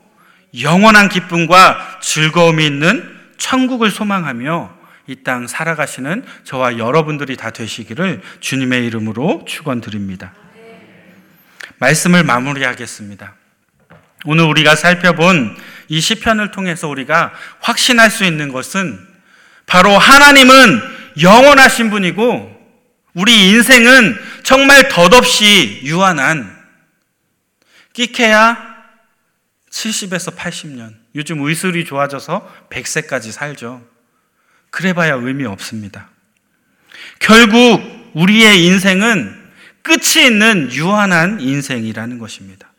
영원한 0.62 1.08
기쁨과 1.08 1.98
즐거움이 2.00 2.64
있는 2.64 3.19
천국을 3.40 3.90
소망하며 3.90 4.78
이 5.08 5.24
땅 5.24 5.48
살아가시는 5.48 6.24
저와 6.44 6.78
여러분들이 6.78 7.36
다 7.36 7.50
되시기를 7.50 8.22
주님의 8.38 8.86
이름으로 8.86 9.44
축원드립니다. 9.48 10.32
말씀을 11.78 12.22
마무리하겠습니다. 12.22 13.34
오늘 14.26 14.44
우리가 14.44 14.76
살펴본 14.76 15.56
이 15.88 16.00
시편을 16.00 16.52
통해서 16.52 16.86
우리가 16.86 17.32
확신할 17.60 18.10
수 18.10 18.24
있는 18.24 18.52
것은 18.52 18.98
바로 19.66 19.98
하나님은 19.98 20.80
영원하신 21.20 21.90
분이고 21.90 22.60
우리 23.14 23.48
인생은 23.50 24.16
정말 24.44 24.88
덧없이 24.88 25.80
유한한 25.84 26.56
끼케야 27.94 28.56
70에서 29.70 30.36
80년 30.36 30.99
요즘 31.14 31.42
의술이 31.42 31.84
좋아져서 31.84 32.66
100세까지 32.70 33.32
살죠. 33.32 33.82
그래봐야 34.70 35.14
의미 35.14 35.44
없습니다. 35.44 36.08
결국 37.18 37.80
우리의 38.14 38.64
인생은 38.66 39.40
끝이 39.82 40.26
있는 40.26 40.72
유한한 40.72 41.40
인생이라는 41.40 42.18
것입니다. 42.18 42.70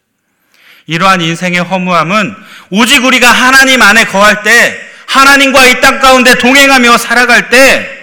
이러한 0.88 1.22
인생의 1.22 1.62
허무함은 1.62 2.36
오직 2.72 3.04
우리가 3.04 3.32
하나님 3.32 3.82
안에 3.82 4.06
거할 4.06 4.44
때 4.44 4.80
하나님과 5.08 5.68
이 5.68 5.82
땅 5.82 6.00
가운데 6.00 6.36
동행하며 6.36 6.98
살아갈 6.98 7.50
때 7.50 7.98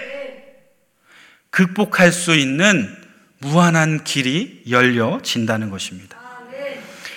극복할 1.49 2.11
수 2.11 2.35
있는 2.35 2.95
무한한 3.39 4.03
길이 4.03 4.61
열려진다는 4.69 5.69
것입니다. 5.69 6.17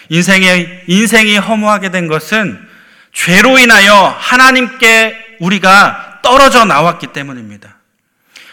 인생의, 0.08 0.84
인생이 0.86 1.36
허무하게 1.36 1.90
된 1.90 2.06
것은 2.06 2.71
죄로 3.12 3.58
인하여 3.58 4.16
하나님께 4.18 5.36
우리가 5.40 6.20
떨어져 6.22 6.64
나왔기 6.64 7.08
때문입니다. 7.08 7.76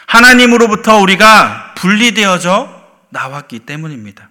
하나님으로부터 0.06 0.98
우리가 0.98 1.74
분리되어져 1.76 2.80
나왔기 3.10 3.60
때문입니다. 3.60 4.30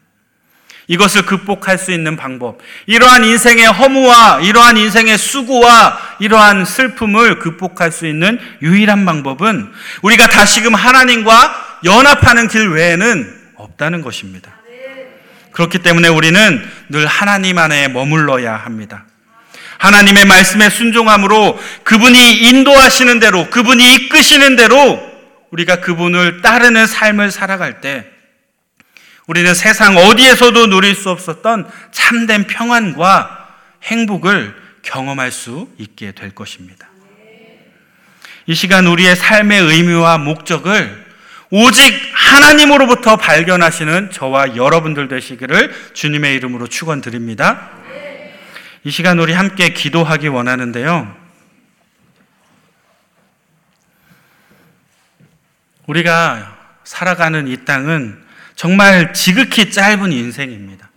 이것을 0.89 1.27
극복할 1.27 1.77
수 1.77 1.93
있는 1.93 2.17
방법, 2.17 2.59
이러한 2.87 3.23
인생의 3.23 3.67
허무와 3.67 4.41
이러한 4.41 4.79
인생의 4.79 5.19
수고와 5.19 5.99
이러한 6.19 6.65
슬픔을 6.65 7.39
극복할 7.39 7.93
수 7.93 8.07
있는 8.07 8.41
유일한 8.63 9.05
방법은 9.05 9.71
우리가 10.03 10.29
다시금 10.29 10.75
하나님과 10.75 11.81
연합하는 11.85 12.49
길 12.49 12.69
외에는 12.71 13.39
없다는 13.57 14.01
것입니다. 14.03 14.51
그렇기 15.53 15.81
때문에 15.81 16.09
우리는 16.09 16.71
늘 16.89 17.07
하나님 17.07 17.59
안에 17.59 17.89
머물러야 17.89 18.57
합니다. 18.57 19.05
하나님의 19.79 20.25
말씀에 20.27 20.71
순종함으로 20.71 21.59
그분이 21.85 22.49
인도하시는 22.49 23.21
대로, 23.21 23.49
그분이 23.51 23.95
이끄시는 23.95 24.57
대로 24.57 25.01
우리가 25.51 25.81
그분을 25.81 26.43
따르는 26.43 26.87
삶을 26.87 27.31
살아갈 27.31 27.81
때 27.81 28.05
우리는 29.27 29.55
세상 29.55 29.97
어디에서도 29.97 30.67
누릴 30.69 30.95
수 30.95 31.11
없었던 31.11 31.71
참된 31.93 32.47
평안과 32.47 33.49
행복을 33.85 34.55
경험할 34.83 35.31
수 35.31 35.69
있게 35.79 36.13
될 36.13 36.35
것입니다. 36.35 36.89
이 38.47 38.55
시간 38.55 38.87
우리의 38.87 39.15
삶의 39.15 39.61
의미와 39.61 40.19
목적을 40.19 41.07
오직 41.51 41.95
하나님으로부터 42.15 43.17
발견하시는 43.17 44.11
저와 44.11 44.57
여러분들 44.57 45.09
되시기를 45.09 45.75
주님의 45.93 46.35
이름으로 46.37 46.67
축원드립니다. 46.67 47.71
이 48.85 48.91
시간 48.91 49.19
우리 49.19 49.33
함께 49.33 49.71
기도하기 49.71 50.29
원하는데요. 50.29 51.17
우리가 55.87 56.57
살아가는 56.85 57.49
이 57.49 57.65
땅은 57.65 58.23
정말 58.55 59.13
지극히 59.15 59.71
짧은 59.71 60.13
인생입니다. 60.13 60.91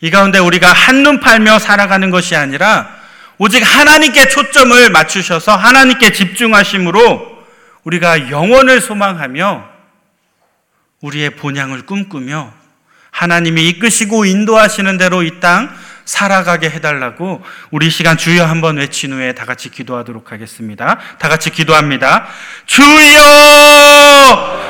이 0.00 0.10
가운데 0.10 0.38
우리가 0.38 0.72
한눈 0.72 1.20
팔며 1.20 1.58
살아가는 1.58 2.10
것이 2.10 2.36
아니라 2.36 2.96
오직 3.36 3.62
하나님께 3.62 4.28
초점을 4.28 4.90
맞추셔서 4.90 5.54
하나님께 5.54 6.12
집중하심으로 6.12 7.38
우리가 7.84 8.30
영원을 8.30 8.80
소망하며 8.80 9.68
우리의 11.00 11.30
본향을 11.30 11.82
꿈꾸며 11.86 12.52
하나님이 13.10 13.68
이끄시고 13.68 14.24
인도하시는 14.24 14.98
대로 14.98 15.22
이 15.22 15.40
땅 15.40 15.76
살아가게 16.08 16.70
해달라고 16.70 17.44
우리 17.70 17.90
시간 17.90 18.16
주여 18.16 18.46
한번 18.46 18.78
외친 18.78 19.12
후에 19.12 19.34
다 19.34 19.44
같이 19.44 19.68
기도하도록 19.68 20.32
하겠습니다. 20.32 20.98
다 21.18 21.28
같이 21.28 21.50
기도합니다. 21.50 22.26
주여! 22.64 22.88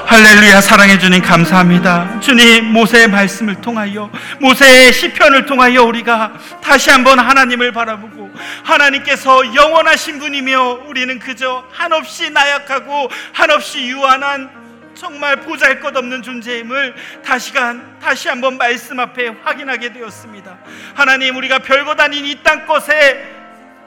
할렐루야 0.04 0.60
사랑해 0.60 0.98
주님 0.98 1.22
감사합니다. 1.22 2.18
주님 2.18 2.72
모세의 2.72 3.08
말씀을 3.08 3.60
통하여 3.60 4.10
모세의 4.40 4.92
시편을 4.92 5.46
통하여 5.46 5.84
우리가 5.84 6.32
다시 6.60 6.90
한번 6.90 7.20
하나님을 7.20 7.70
바라보고 7.70 8.32
하나님께서 8.64 9.54
영원하신 9.54 10.18
분이며 10.18 10.86
우리는 10.88 11.20
그저 11.20 11.62
한없이 11.70 12.30
나약하고 12.30 13.10
한없이 13.32 13.86
유한한 13.86 14.67
정말 14.98 15.36
보잘 15.36 15.78
것 15.80 15.96
없는 15.96 16.22
존재임을 16.22 16.94
다시간 17.24 17.98
다시 18.00 18.28
한번 18.28 18.58
말씀 18.58 18.98
앞에 18.98 19.28
확인하게 19.44 19.92
되었습니다. 19.92 20.58
하나님 20.94 21.36
우리가 21.36 21.60
별것 21.60 22.00
아닌 22.00 22.24
이 22.24 22.42
땅 22.42 22.66
것에 22.66 23.38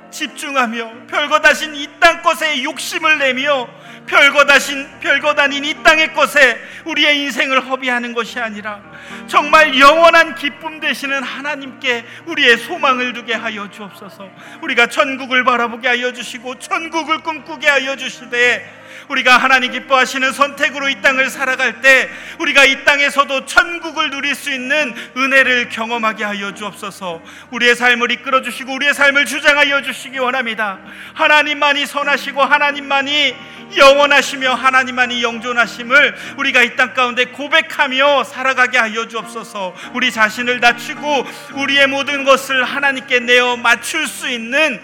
집중하며 0.09 1.07
별것 1.07 1.45
아닌 1.45 1.75
이땅 1.75 2.21
것에 2.21 2.63
욕심을 2.63 3.17
내며 3.17 3.67
별것 4.07 4.49
아닌 4.49 4.87
별것 4.99 5.39
아닌 5.39 5.63
이 5.63 5.83
땅의 5.83 6.13
것에 6.13 6.59
우리의 6.85 7.19
인생을 7.21 7.61
허비하는 7.69 8.13
것이 8.13 8.39
아니라 8.39 8.81
정말 9.27 9.79
영원한 9.79 10.35
기쁨 10.35 10.79
되시는 10.79 11.23
하나님께 11.23 12.05
우리의 12.25 12.57
소망을 12.57 13.13
두게 13.13 13.33
하여 13.33 13.69
주옵소서. 13.69 14.29
우리가 14.61 14.87
천국을 14.87 15.43
바라보게 15.43 15.87
하여 15.87 16.11
주시고 16.11 16.59
천국을 16.59 17.19
꿈꾸게 17.19 17.67
하여 17.67 17.95
주시되 17.95 18.80
우리가 19.11 19.37
하나님 19.37 19.71
기뻐하시는 19.73 20.31
선택으로 20.31 20.87
이 20.87 21.01
땅을 21.01 21.29
살아갈 21.29 21.81
때 21.81 22.09
우리가 22.39 22.63
이 22.63 22.85
땅에서도 22.85 23.45
천국을 23.45 24.09
누릴 24.09 24.35
수 24.35 24.51
있는 24.51 24.95
은혜를 25.17 25.67
경험하게 25.67 26.23
하여 26.23 26.53
주옵소서. 26.53 27.21
우리의 27.51 27.75
삶을 27.75 28.11
이끌어 28.11 28.41
주시고 28.41 28.73
우리의 28.73 28.93
삶을 28.93 29.25
주장하여 29.25 29.81
주시기 29.81 30.17
원합니다. 30.17 30.79
하나님만이 31.13 31.85
선하시고 31.85 32.41
하나님만이 32.41 33.35
영원하시며 33.77 34.53
하나님만이 34.53 35.23
영존하심을 35.23 36.15
우리가 36.37 36.63
이 36.63 36.71
땅 36.75 36.93
가운데 36.93 37.25
고백하며 37.25 38.23
살아가게 38.23 38.77
하여 38.77 39.07
주옵소서. 39.09 39.75
우리 39.93 40.09
자신을 40.09 40.61
낮추고 40.61 41.27
우리의 41.55 41.87
모든 41.87 42.23
것을 42.23 42.63
하나님께 42.63 43.19
내어 43.19 43.57
맞출 43.57 44.07
수 44.07 44.29
있는 44.29 44.81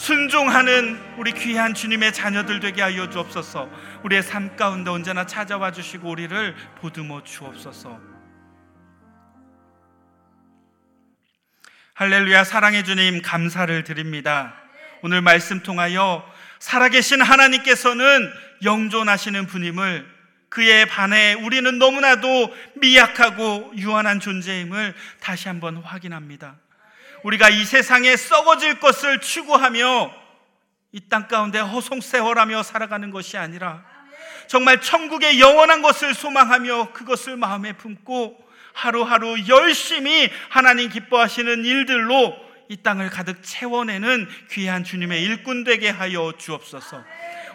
순종하는 0.00 0.98
우리 1.18 1.30
귀한 1.32 1.74
주님의 1.74 2.14
자녀들 2.14 2.60
되게 2.60 2.80
하여 2.80 3.10
주옵소서. 3.10 3.68
우리의 4.02 4.22
삶 4.22 4.56
가운데 4.56 4.90
언제나 4.90 5.26
찾아와 5.26 5.72
주시고 5.72 6.08
우리를 6.08 6.56
보듬어 6.76 7.22
주옵소서. 7.22 8.00
할렐루야 11.92 12.44
사랑해 12.44 12.82
주님 12.82 13.20
감사를 13.20 13.84
드립니다. 13.84 14.54
오늘 15.02 15.20
말씀 15.20 15.62
통하여 15.62 16.24
살아계신 16.60 17.20
하나님께서는 17.20 18.32
영존하시는 18.64 19.46
분임을 19.48 20.08
그에 20.48 20.86
반해 20.86 21.34
우리는 21.34 21.78
너무나도 21.78 22.54
미약하고 22.76 23.74
유한한 23.76 24.18
존재임을 24.18 24.94
다시 25.20 25.48
한번 25.48 25.76
확인합니다. 25.76 26.56
우리가 27.22 27.48
이 27.48 27.64
세상에 27.64 28.16
썩어질 28.16 28.80
것을 28.80 29.20
추구하며 29.20 30.14
이 30.92 31.00
땅 31.08 31.28
가운데 31.28 31.58
허송세월하며 31.60 32.62
살아가는 32.62 33.10
것이 33.10 33.36
아니라 33.36 33.84
정말 34.48 34.80
천국의 34.80 35.38
영원한 35.40 35.82
것을 35.82 36.14
소망하며 36.14 36.92
그것을 36.92 37.36
마음에 37.36 37.72
품고 37.74 38.36
하루하루 38.72 39.36
열심히 39.48 40.30
하나님 40.48 40.88
기뻐하시는 40.88 41.64
일들로 41.64 42.36
이 42.68 42.76
땅을 42.82 43.10
가득 43.10 43.42
채워내는 43.42 44.28
귀한 44.50 44.84
주님의 44.84 45.22
일꾼 45.22 45.64
되게 45.64 45.90
하여 45.90 46.32
주옵소서. 46.36 47.04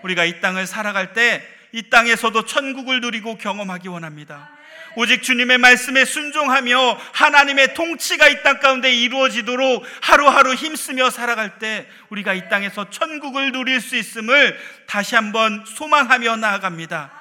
우리가 0.03 0.25
이 0.25 0.39
땅을 0.41 0.67
살아갈 0.67 1.13
때 1.13 1.55
이 1.75 1.89
땅에서도 1.89 2.45
천국을 2.45 3.01
누리고 3.01 3.37
경험하기 3.37 3.89
원합니다. 3.89 4.49
오직 4.95 5.23
주님의 5.23 5.57
말씀에 5.57 6.05
순종하며 6.05 6.97
하나님의 7.13 7.73
통치가 7.73 8.27
이 8.29 8.43
땅 8.43 8.59
가운데 8.59 8.91
이루어지도록 8.93 9.83
하루하루 10.01 10.53
힘쓰며 10.53 11.09
살아갈 11.09 11.57
때 11.59 11.87
우리가 12.09 12.33
이 12.33 12.47
땅에서 12.49 12.89
천국을 12.89 13.51
누릴 13.51 13.81
수 13.81 13.95
있음을 13.95 14.57
다시 14.87 15.15
한번 15.15 15.63
소망하며 15.65 16.37
나아갑니다. 16.37 17.11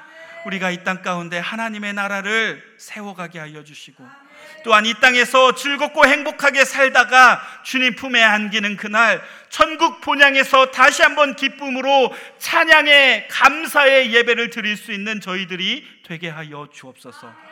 우리가 0.46 0.70
이 0.70 0.84
땅 0.84 1.02
가운데 1.02 1.38
하나님의 1.38 1.94
나라를 1.94 2.62
세워가게 2.78 3.38
하여 3.38 3.64
주시고 3.64 4.06
또한 4.62 4.84
이 4.84 4.92
땅에서 5.00 5.54
즐겁고 5.54 6.06
행복하게 6.06 6.64
살다가 6.66 7.40
주님 7.64 7.94
품에 7.96 8.22
안기는 8.22 8.76
그날 8.76 9.22
천국 9.48 10.00
본향에서 10.02 10.70
다시 10.70 11.02
한번 11.02 11.34
기쁨으로 11.34 12.12
찬양의 12.38 13.28
감사의 13.28 14.12
예배를 14.12 14.50
드릴 14.50 14.76
수 14.76 14.92
있는 14.92 15.20
저희들이 15.20 15.86
되게 16.06 16.28
하여 16.28 16.68
주옵소서. 16.72 17.43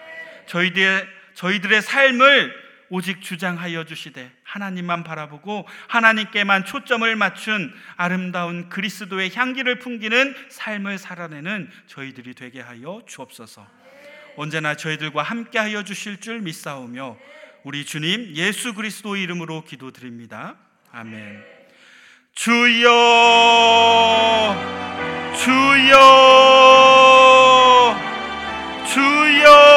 저희들의, 0.53 1.09
저희들의 1.35 1.81
삶을 1.81 2.63
오직 2.91 3.23
주장하여 3.23 3.85
주시되 3.85 4.31
하나님만 4.45 5.03
바라보고 5.03 5.67
하나님께만 5.89 6.67
초점을 6.67 7.17
맞춘 7.17 7.73
아름다운 7.97 8.69
그리스도의 8.69 9.35
향기를 9.35 9.79
풍기는 9.79 10.35
삶을 10.51 10.99
살아내는 10.99 11.71
저희들이 11.87 12.35
되게 12.35 12.61
하여 12.61 13.01
주옵소서. 13.07 13.67
언제나 14.37 14.75
저희들과 14.75 15.23
함께 15.23 15.59
하여 15.59 15.85
주실 15.85 16.21
줄 16.21 16.41
믿사오며 16.41 17.17
우리 17.65 17.87
주님 17.87 18.35
예수 18.37 18.75
그리스도 18.75 19.17
이름으로 19.17 19.65
기도드립니다. 19.65 20.57
아멘. 20.91 21.43
주여 22.35 22.91
주여 25.35 25.97
주여 28.93 29.72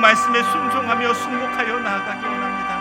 말씀에 0.00 0.42
순종하며 0.42 1.14
순복하여 1.14 1.78
나아가기 1.78 2.24
원합니다. 2.24 2.78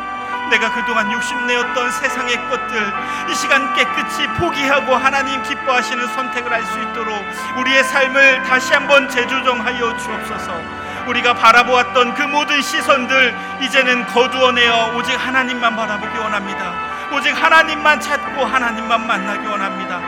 내가 0.50 0.72
그동안 0.72 1.12
욕심내었던 1.12 1.92
세상의 1.92 2.50
것들 2.50 2.94
이 3.30 3.36
시간 3.36 3.74
깨끗이 3.74 4.26
포기하고 4.28 4.96
하나님 4.96 5.44
기뻐하시는 5.44 6.08
선택을 6.08 6.52
할 6.54 6.64
수 6.66 6.80
있도록 6.82 7.24
우리의 7.58 7.84
삶을 7.84 8.44
다시 8.44 8.74
한번 8.74 9.10
재조정하여 9.10 9.98
주옵소서. 9.98 10.62
우리가 11.08 11.34
바라보았던 11.34 12.14
그 12.16 12.24
모든 12.24 12.62
시선들 12.62 13.36
이제는 13.62 14.06
거두어내어 14.08 14.96
오직 14.96 15.14
하나님만 15.16 15.76
바라보기 15.76 16.18
원합니다. 16.18 16.74
오직 17.14 17.32
하나님만 17.32 18.02
찾고 18.02 18.46
하나님만 18.46 19.08
만나기 19.08 19.48
원합니다. 19.48 20.02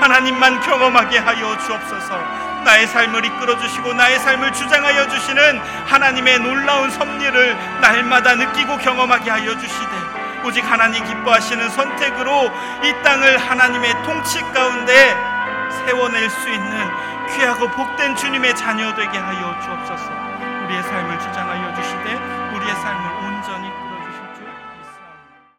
하나님만 0.00 0.60
경험하게 0.60 1.18
하여 1.18 1.56
주옵소서. 1.58 2.55
나의 2.66 2.88
삶을 2.88 3.24
이끌어 3.24 3.56
주시고 3.58 3.94
나의 3.94 4.18
삶을 4.18 4.52
주장하여 4.52 5.08
주시는 5.08 5.60
하나님의 5.86 6.40
놀라운 6.40 6.90
섭리를 6.90 7.56
날마다 7.80 8.34
느끼고 8.34 8.78
경험하게 8.78 9.30
하여 9.30 9.56
주시되 9.56 9.86
오직 10.44 10.68
하나님 10.68 11.04
기뻐하시는 11.04 11.70
선택으로 11.70 12.50
이 12.82 13.02
땅을 13.04 13.38
하나님의 13.38 14.02
통치 14.02 14.40
가운데 14.52 15.14
세워낼 15.86 16.28
수 16.28 16.50
있는 16.50 16.90
귀하고 17.36 17.68
복된 17.70 18.16
주님의 18.16 18.56
자녀 18.56 18.92
되게 18.96 19.16
하여 19.16 19.60
주옵소서. 19.60 20.10
우리의 20.64 20.82
삶을 20.82 21.20
주장하여 21.20 21.72
주시되 21.72 22.14
우리의 22.52 22.74
삶을 22.74 23.15